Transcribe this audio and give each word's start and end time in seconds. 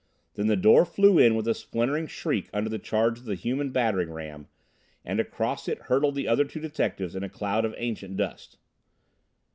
Then 0.33 0.47
the 0.47 0.55
door 0.55 0.83
flew 0.83 1.19
in 1.19 1.35
with 1.35 1.47
a 1.47 1.53
splintering 1.53 2.07
shriek 2.07 2.49
under 2.51 2.71
the 2.71 2.79
charge 2.79 3.19
of 3.19 3.25
the 3.25 3.35
human 3.35 3.69
battering 3.69 4.11
ram, 4.11 4.47
and 5.05 5.19
across 5.19 5.67
it 5.67 5.77
hurtled 5.83 6.15
the 6.15 6.27
other 6.27 6.43
two 6.45 6.59
detectives 6.59 7.15
in 7.15 7.21
a 7.23 7.29
cloud 7.29 7.65
of 7.65 7.75
ancient 7.77 8.17
dust. 8.17 8.57